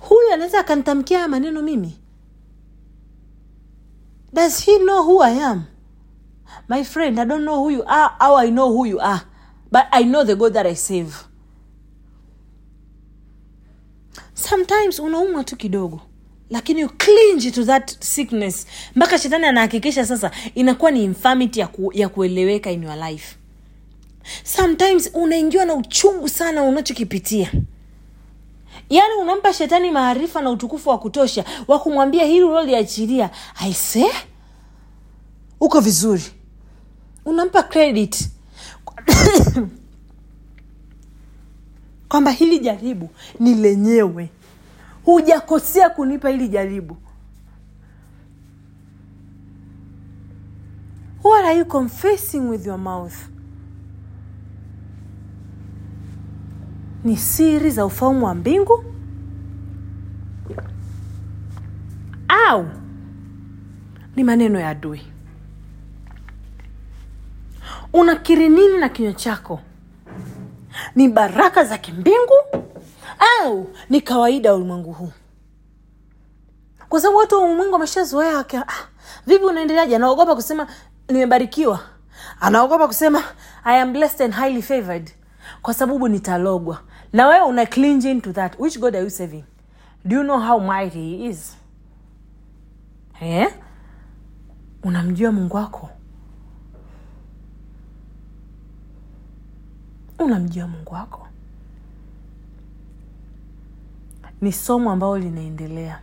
Huyu 0.00 0.32
anaweza 0.34 0.58
akanitamkia 0.60 1.18
haya 1.18 1.28
maneno 1.28 1.62
mimi? 1.62 1.98
Does 4.32 4.64
he 4.64 4.78
know 4.78 5.02
who 5.04 5.22
i 5.24 5.42
am? 5.44 5.62
My 6.68 6.84
friend 6.84 7.18
i 7.18 7.24
don't 7.26 7.42
know 7.42 7.56
who 7.60 7.70
you 7.70 7.82
are 7.88 8.14
how 8.20 8.36
i 8.38 8.50
know 8.50 8.68
who 8.72 8.86
you 8.86 9.00
are 9.02 9.20
but 9.70 9.82
i 9.90 10.04
know 10.04 10.24
the 10.24 10.34
god 10.36 10.52
that 10.52 10.66
i 10.66 10.76
save 10.76 11.12
sometimes 14.34 14.98
unaumwa 14.98 15.44
tu 15.44 15.56
kidogo 15.56 16.00
lakini 16.52 16.80
you 16.80 16.88
to 17.52 17.64
that 17.64 17.96
sickness. 18.04 18.66
Mpaka 18.96 19.18
shetani 19.18 19.46
anahakikisha 19.46 20.06
sasa 20.06 20.30
inakuwa 20.54 20.90
ni 20.90 21.04
infirmity 21.04 21.60
ya, 21.60 21.66
ku, 21.66 21.92
ya 21.94 22.08
kueleweka 22.08 22.70
in 22.70 22.82
your 22.82 22.96
life. 22.96 23.36
Sometimes 24.44 25.10
unaingiwa 25.14 25.64
na 25.64 25.74
uchungu 25.74 26.28
sana 26.28 26.62
unachokipitia. 26.62 27.52
Yaani 28.90 29.14
unampa 29.22 29.52
shetani 29.52 29.90
maarifa 29.90 30.42
na 30.42 30.50
utukufu 30.50 30.88
wa 30.90 30.98
kutosha 30.98 31.44
wa 31.68 31.78
kumwambia 31.78 32.24
hili 32.24 32.42
uliloliachilia 32.42 33.30
aise 33.60 34.06
uko 35.60 35.80
vizuri. 35.80 36.22
Unampa 37.24 37.62
credit. 37.62 38.28
Kwamba 42.08 42.30
hili 42.30 42.58
jaribu 42.58 43.10
ni 43.40 43.54
lenyewe 43.54 44.28
hujakosea 45.04 45.90
kunipa 45.90 46.28
hili 46.28 46.48
jaribu. 46.48 46.96
What 51.24 51.44
are 51.44 51.56
you 51.58 51.64
confessing 51.64 52.40
with 52.50 52.66
your 52.66 52.78
mouth. 52.78 53.14
Ni 57.04 57.16
siri 57.16 57.70
za 57.70 57.86
ufalme 57.86 58.24
wa 58.24 58.34
mbingu. 58.34 58.84
Au 62.48 62.66
ni 64.16 64.24
maneno 64.24 64.60
ya 64.60 64.68
adui. 64.68 65.02
Unakiri 67.92 68.48
nini 68.48 68.78
na 68.78 68.88
kinywa 68.88 69.12
chako? 69.12 69.60
Ni 70.94 71.08
baraka 71.08 71.64
za 71.64 71.78
kimbingu 71.78 72.34
au 73.44 73.70
ni 73.90 74.00
kawaida 74.00 74.48
ya 74.48 74.54
ulimwengu 74.54 74.92
huu. 74.92 75.12
Kwa 76.88 77.00
sababu 77.00 77.18
watu 77.18 77.34
wa 77.34 77.44
ulimwengu 77.44 77.72
wameshazoea 77.72 78.38
ah, 78.54 78.66
vipi 79.26 79.44
unaendeleaje? 79.44 79.96
Anaogopa 79.96 80.34
kusema 80.34 80.66
nimebarikiwa. 81.08 81.80
Anaogopa 82.40 82.86
kusema 82.86 83.22
i 83.64 83.80
am 83.80 83.92
blessed 83.92 84.22
and 84.22 84.34
highly 84.34 84.62
favored. 84.62 85.10
Kwa 85.62 85.74
sababu 85.74 86.08
nitalogwa. 86.08 86.82
Na 87.12 87.26
wewe 87.26 87.46
una 87.46 87.66
clinging 87.66 88.20
to 88.20 88.32
that. 88.32 88.58
Which 88.58 88.78
god 88.78 88.94
are 88.96 89.04
you 89.04 89.10
serving? 89.10 89.44
Do 90.04 90.16
you 90.16 90.22
know 90.22 90.38
how 90.40 90.60
mighty 90.60 91.16
he 91.18 91.26
is? 91.26 91.56
Eh? 93.20 93.54
unamjua 94.82 95.32
mungu 95.32 95.56
wako? 95.56 95.90
Unamjua 100.18 100.68
mungu 100.68 100.94
wako 100.94 101.28
ni 104.42 104.52
somo 104.52 104.90
ambalo 104.90 105.18
linaendelea. 105.18 105.98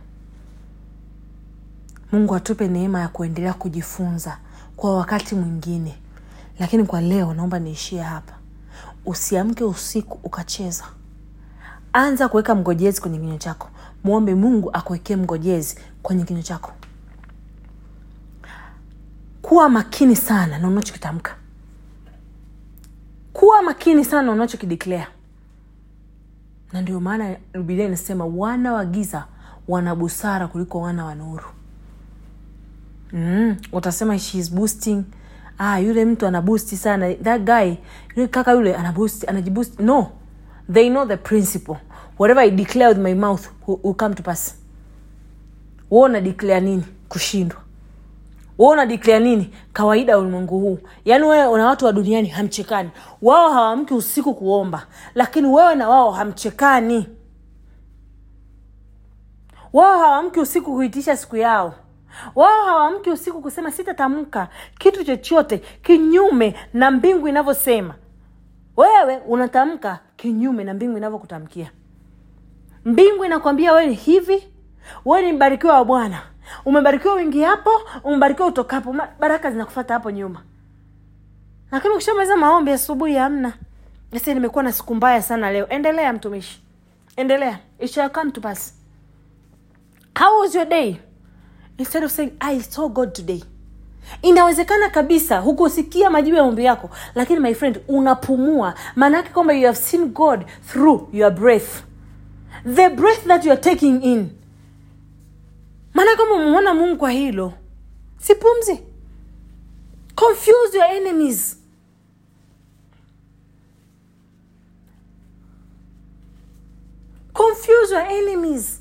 Mungu 2.12 2.34
atupe 2.34 2.68
neema 2.68 3.00
ya 3.00 3.08
kuendelea 3.08 3.52
kujifunza 3.54 4.38
kwa 4.76 4.96
wakati 4.96 5.34
mwingine. 5.34 5.98
Lakini 6.58 6.84
kwa 6.84 7.00
leo 7.00 7.34
naomba 7.34 7.58
niishie 7.58 8.02
hapa. 8.02 8.32
Usiamke 9.06 9.64
usiku 9.64 10.18
ukacheza. 10.24 10.84
Anza 11.92 12.28
kuweka 12.28 12.54
mgojezi 12.54 13.00
kwenye 13.00 13.18
kinywa 13.18 13.38
chako. 13.38 13.68
Mwombe 14.04 14.34
mungu 14.34 14.70
akuwekee 14.72 15.16
mgojezi 15.16 15.78
kwenye 16.02 16.24
kinywa 16.24 16.42
chako. 16.42 16.72
Kuwa 19.42 19.68
makini 19.68 20.16
sana 20.16 20.58
na 20.58 20.68
unachokitamka. 20.68 21.36
Kuwa 23.32 23.62
makini 23.62 24.04
sana 24.04 24.22
na 24.22 24.32
unachokideclare 24.32 25.06
na 26.72 26.80
ndio 26.82 27.00
maana 27.00 27.36
bibilia 27.52 27.86
inasema 27.86 28.24
wana 28.26 28.72
wa 28.72 28.84
giza 28.84 29.24
wana 29.68 29.94
busara 29.94 30.48
kuliko 30.48 30.80
wana 30.80 31.04
wa 31.04 31.14
nuru. 31.14 31.44
Mm, 33.12 33.56
utasema 33.72 34.18
she 34.18 34.38
is 34.38 34.52
boosting. 34.52 35.02
Ah, 35.58 35.78
yule 35.80 36.04
mtu 36.04 36.26
anabusti 36.26 36.76
sana. 36.76 37.14
That 37.14 37.42
guy 37.42 37.74
yule 38.16 38.28
kaka 38.28 38.52
yule 38.52 38.74
anabusti 38.76 39.26
anajiboost 39.26 39.80
no. 39.80 40.10
They 40.72 40.88
know 40.90 41.06
the 41.06 41.16
principle. 41.16 41.76
Whatever 42.18 42.44
i 42.44 42.50
declare 42.50 42.88
with 42.88 42.98
my 42.98 43.14
mouth 43.14 43.46
will 43.66 43.94
come 43.94 44.14
to 44.14 44.22
pass. 44.22 44.54
Wo 45.90 46.00
una 46.02 46.20
declare 46.20 46.60
nini? 46.60 46.84
Kushindwa 47.08 47.60
wewe 48.60 48.72
una 48.72 49.18
nini 49.18 49.50
kawaida 49.72 50.18
ulimwengu 50.18 50.58
huu? 50.58 50.78
Yaani 51.04 51.24
wewe 51.24 51.46
una 51.46 51.66
watu 51.66 51.84
wa 51.84 51.92
duniani 51.92 52.28
hamchekani. 52.28 52.90
Wao 53.22 53.52
hawamki 53.52 53.94
usiku 53.94 54.34
kuomba 54.34 54.86
lakini 55.14 55.46
wewe 55.48 55.74
na 55.74 55.88
wao 55.88 56.10
hamchekani. 56.10 57.06
Wao 59.72 59.98
hawamki 59.98 60.40
usiku 60.40 60.72
kuitisha 60.74 61.16
siku 61.16 61.36
yao. 61.36 61.74
Wao 62.34 62.64
hawamki 62.64 63.10
usiku 63.10 63.40
kusema 63.42 63.70
sitatamka 63.70 64.48
kitu 64.78 65.04
chochote 65.04 65.58
kinyume 65.58 66.54
na 66.72 66.90
mbingu 66.90 67.28
inavyosema. 67.28 67.94
Wewe 68.76 69.16
unatamka 69.16 69.98
kinyume 70.16 70.64
na 70.64 70.74
mbingu 70.74 70.96
inavyokutamkia. 70.98 71.70
Mbingu 72.84 73.24
inakwambia 73.24 73.72
wewe 73.72 73.86
ni 73.86 73.94
hivi 73.94 74.48
wewe 75.04 75.26
ni 75.26 75.32
mbarikiwa 75.32 75.74
wa 75.74 75.84
bwana 75.84 76.29
umebarikiwa 76.64 77.14
wingi 77.14 77.42
hapo 77.42 77.70
umebarikiwa 78.04 78.48
utokapo. 78.48 78.94
Baraka 79.20 79.50
zinakufata 79.50 79.94
hapo 79.94 80.10
nyuma. 80.10 80.42
Lakini 81.72 81.94
ukishamaliza 81.94 82.36
maombi 82.36 82.70
asubuhi 82.70 83.14
hamna. 83.14 83.52
Sasa 84.12 84.34
nimekuwa 84.34 84.64
na 84.64 84.72
siku 84.72 84.94
mbaya 84.94 85.22
sana 85.22 85.52
leo. 85.52 85.68
Endelea 85.68 86.12
mtumishi. 86.12 86.62
Endelea. 87.16 87.58
It 87.78 87.90
shall 87.90 88.10
come 88.10 88.30
to 88.30 88.40
pass. 88.40 88.74
How 90.18 90.40
was 90.40 90.54
your 90.54 90.66
day? 90.68 90.96
Instead 91.78 92.04
of 92.04 92.10
saying 92.10 92.32
i 92.40 92.60
saw 92.60 92.88
god 92.88 93.12
today. 93.12 93.44
Inawezekana 94.22 94.88
kabisa 94.88 95.38
hukusikia 95.38 96.10
majibu 96.10 96.36
ya 96.36 96.42
maombi 96.42 96.64
yako 96.64 96.90
lakini 97.14 97.40
my 97.40 97.54
friend 97.54 97.80
unapumua. 97.88 98.74
Maana 98.96 99.16
yake 99.16 99.28
kwamba 99.30 99.52
you 99.54 99.66
have 99.66 99.78
seen 99.78 100.06
god 100.06 100.44
through 100.72 101.08
your 101.14 101.30
breath. 101.30 101.82
The 102.74 102.88
breath 102.88 103.26
that 103.26 103.44
you 103.44 103.52
are 103.52 103.60
taking 103.60 104.02
in 104.02 104.30
maana 106.00 106.16
kama 106.16 106.34
umemwona 106.34 106.74
mungu 106.74 106.96
kwa 106.96 107.10
hilo 107.10 107.52
si 108.18 108.34
pumzi. 108.34 108.80
Confuse 110.14 110.76
your 110.78 110.90
enemies. 110.90 111.56
Confuse 117.32 117.90
your 117.94 118.02
enemies. 118.10 118.80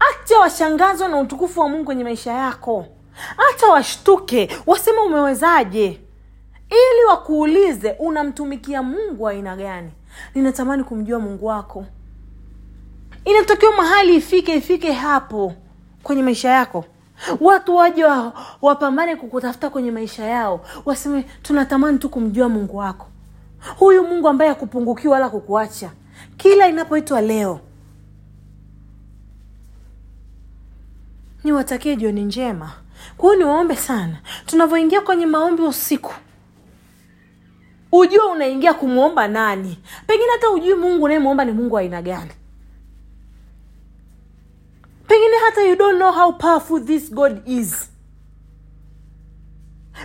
Acha 0.00 0.38
washangazwa 0.38 1.08
na 1.08 1.18
utukufu 1.18 1.60
wa 1.60 1.68
mungu 1.68 1.84
kwenye 1.84 2.04
maisha 2.04 2.32
yako. 2.32 2.86
Acha 3.50 3.66
washtuke 3.66 4.58
waseme 4.66 4.98
umewezaje. 4.98 6.00
Ili 6.70 7.04
wakuulize 7.08 7.90
unamtumikia 7.98 8.82
mungu 8.82 9.28
aina 9.28 9.56
gani? 9.56 9.90
Ninatamani 10.34 10.84
kumjua 10.84 11.18
mungu 11.18 11.46
wako 11.46 11.84
inatakiwa 13.24 13.72
mahali 13.76 14.14
ifike 14.16 14.54
ifike 14.56 14.92
hapo 14.92 15.54
kwenye 16.02 16.22
maisha 16.22 16.48
yako. 16.50 16.84
Watu 17.40 17.76
waje 17.76 18.04
wa, 18.04 18.32
wapambane 18.62 19.16
kukutafuta 19.16 19.70
kwenye 19.70 19.90
maisha 19.90 20.24
yao. 20.24 20.60
Waseme 20.84 21.22
tunatamani 21.42 21.98
tu 21.98 22.08
kumjua 22.08 22.48
mungu 22.48 22.76
wako. 22.76 23.06
Huyu 23.78 24.04
mungu 24.04 24.28
ambaye 24.28 24.50
akupungukiwa 24.50 25.14
wala 25.14 25.28
kukuacha 25.28 25.90
kila 26.36 26.68
inapoitwa 26.68 27.20
leo 27.20 27.60
niwatakie 31.44 31.96
jioni 31.96 32.22
njema. 32.24 32.72
Kwa 33.16 33.36
niwaombe 33.36 33.76
sana. 33.76 34.16
Tunavyoingia 34.46 35.00
kwenye 35.00 35.26
maombi 35.26 35.62
usiku 35.62 36.14
ujue 37.92 38.24
unaingia 38.32 38.74
kumwomba 38.74 39.28
nani. 39.28 39.78
Pengine 40.06 40.30
hata 40.32 40.50
ujui 40.50 40.74
mungu 40.74 41.04
unayemwomba 41.04 41.44
ni 41.44 41.52
mungu 41.52 41.78
aina 41.78 42.02
gani 42.02 42.30
pengine 45.10 45.36
hata 45.44 45.62
you 45.62 45.76
don't 45.76 45.96
know 45.98 46.12
how 46.12 46.32
powerful 46.32 46.80
this 46.84 47.10
god 47.14 47.42
is. 47.48 47.90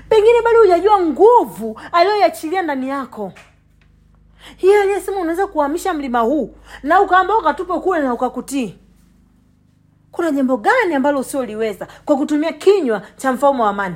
Pengine 0.10 0.42
bado 0.44 0.60
hujajua 0.60 1.00
nguvu 1.00 1.80
aliyoiachilia 1.92 2.62
ndani 2.62 2.90
yako. 2.90 3.34
Hiyo 4.58 4.82
aliyesema 4.82 5.18
unaweza 5.18 5.48
kuhamisha 5.48 5.94
mlima 5.94 6.20
huu 6.20 6.56
na 6.84 7.02
ukaamba 7.02 7.38
ukatupa 7.38 7.80
kule 7.80 8.00
na 8.02 8.14
ukakutii. 8.14 8.76
Kuna 10.12 10.32
jambo 10.32 10.58
gani 10.58 10.96
ambalo 10.96 11.20
usioliweza 11.20 11.88
kwa 12.06 12.18
kutumia 12.18 12.54
kinywa 12.54 13.02
cha 13.18 13.34
mfalme 13.34 13.62
wa 13.62 13.70
amani 13.70 13.96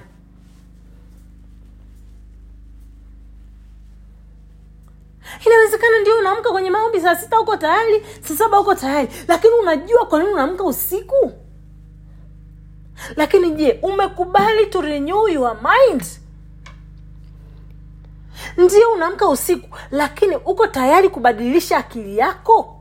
inawezekana 5.46 6.00
ndio 6.00 6.18
unaamka 6.18 6.52
kwenye 6.52 6.70
maombi 6.70 7.02
saa 7.02 7.16
sita 7.16 7.40
uko 7.40 7.58
tayari 7.58 8.06
saa 8.22 8.36
saba 8.36 8.60
uko 8.60 8.76
tayari. 8.76 9.10
Lakini 9.28 9.54
unajua 9.54 10.06
kwa 10.06 10.20
nini 10.20 10.34
unaamka 10.34 10.64
usiku? 10.64 11.32
Lakini 13.16 13.52
je 13.52 13.80
umekubali 13.82 14.66
to 14.66 14.82
renew 14.82 15.28
your 15.28 15.58
mind? 15.62 16.04
Ndio 18.58 18.92
unaamka 18.96 19.28
usiku 19.30 19.78
lakini 19.92 20.36
uko 20.36 20.68
tayari 20.68 21.10
kubadilisha 21.10 21.78
akili 21.78 22.18
yako 22.18 22.76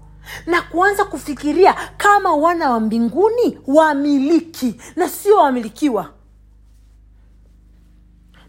na 0.47 0.63
kuanza 0.63 1.05
kufikiria 1.05 1.75
kama 1.97 2.35
wana 2.35 2.71
wa 2.71 2.81
mbinguni 2.81 3.59
wamiliki 3.67 4.81
na 4.97 5.09
sio 5.09 5.37
wamilikiwa. 5.37 6.11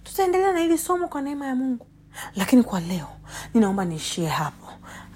Tutaendelea 0.03 0.53
na 0.53 0.59
hili 0.59 0.77
somo 0.77 1.07
kwa 1.07 1.21
neema 1.21 1.47
ya 1.47 1.55
mungu 1.55 1.85
lakini 2.35 2.63
kwa 2.63 2.79
leo 2.79 3.07
ninaomba 3.53 3.85
niishie 3.85 4.27
hapo. 4.27 4.67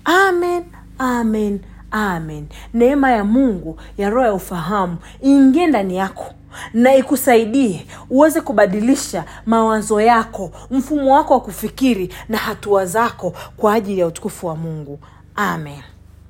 Amen 0.06 0.64
amen 0.98 1.60
amen. 1.92 2.48
Neema 2.74 3.12
ya 3.12 3.24
mungu 3.24 3.80
ya 3.98 4.10
roho 4.10 4.26
ya 4.28 4.34
ufahamu 4.34 4.98
iingie 5.26 5.68
ndani 5.68 5.96
yako 5.98 6.26
na 6.74 6.96
ikusaidie 6.96 7.88
uweze 8.10 8.42
kubadilisha 8.42 9.26
mawazo 9.46 10.02
yako 10.02 10.52
mfumo 10.72 11.14
wako 11.16 11.34
wa 11.34 11.40
kufikiri 11.42 12.14
na 12.30 12.38
hatua 12.38 12.86
zako 12.86 13.34
kwa 13.58 13.74
ajili 13.74 14.00
ya 14.00 14.08
utukufu 14.08 14.48
wa 14.48 14.56
mungu. 14.56 15.00
Amen 15.36 15.82